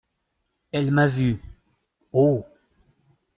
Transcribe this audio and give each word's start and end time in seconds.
Elle 0.71 0.89
m’a 0.89 1.07
vu…–––––– 1.07 1.39
Haut. 2.11 2.43